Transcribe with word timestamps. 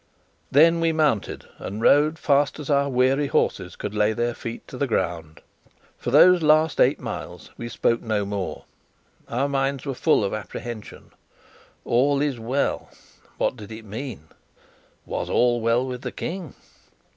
Then 0.49 0.79
we 0.79 0.91
mounted, 0.91 1.45
and 1.59 1.79
rode 1.79 2.13
as 2.17 2.23
fast 2.23 2.59
as 2.59 2.71
our 2.71 2.89
weary 2.89 3.27
horses 3.27 3.75
could 3.75 3.93
lay 3.93 4.13
their 4.13 4.33
feet 4.33 4.67
to 4.69 4.75
the 4.75 4.87
ground. 4.87 5.41
For 5.99 6.09
those 6.09 6.41
last 6.41 6.81
eight 6.81 6.99
miles 6.99 7.51
we 7.55 7.69
spoke 7.69 8.01
no 8.01 8.25
more. 8.25 8.65
Our 9.27 9.47
minds 9.47 9.85
were 9.85 9.93
full 9.93 10.23
of 10.25 10.33
apprehension. 10.33 11.11
"All 11.85 12.19
is 12.19 12.39
well." 12.39 12.89
What 13.37 13.55
did 13.55 13.71
it 13.71 13.85
mean? 13.85 14.29
Was 15.05 15.29
all 15.29 15.61
well 15.61 15.85
with 15.85 16.01
the 16.01 16.11
King? 16.11 16.55